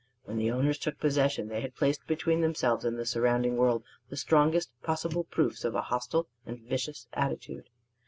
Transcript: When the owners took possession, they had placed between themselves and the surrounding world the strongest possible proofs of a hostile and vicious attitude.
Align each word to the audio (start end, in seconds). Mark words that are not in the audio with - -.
When 0.23 0.37
the 0.37 0.49
owners 0.49 0.79
took 0.79 0.97
possession, 0.99 1.47
they 1.47 1.61
had 1.61 1.75
placed 1.75 2.07
between 2.07 2.41
themselves 2.41 2.83
and 2.83 2.97
the 2.97 3.05
surrounding 3.05 3.55
world 3.55 3.83
the 4.09 4.17
strongest 4.17 4.71
possible 4.81 5.25
proofs 5.25 5.63
of 5.63 5.75
a 5.75 5.81
hostile 5.83 6.27
and 6.43 6.59
vicious 6.59 7.05
attitude. 7.13 7.69